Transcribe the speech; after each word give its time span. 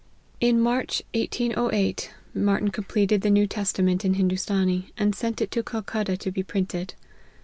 In 0.39 0.59
March, 0.59 1.03
1808, 1.13 2.11
Martyn 2.33 2.71
completed 2.71 3.21
the 3.21 3.29
New 3.29 3.45
Testament 3.45 4.03
in 4.03 4.15
Hindoostanee, 4.15 4.91
and 4.97 5.13
sent 5.13 5.41
it 5.41 5.51
to 5.51 5.61
Calcutta 5.61 6.17
to 6.17 6.31
be 6.31 6.41
printed. 6.41 6.95